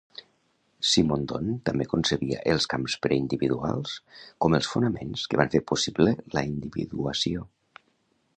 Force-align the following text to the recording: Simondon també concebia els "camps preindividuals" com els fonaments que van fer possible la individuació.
Simondon 0.91 1.51
també 1.69 1.87
concebia 1.91 2.39
els 2.53 2.67
"camps 2.71 2.97
preindividuals" 3.03 3.93
com 4.47 4.59
els 4.61 4.71
fonaments 4.73 5.29
que 5.35 5.41
van 5.43 5.53
fer 5.57 5.63
possible 5.75 6.17
la 6.39 6.47
individuació. 6.55 7.47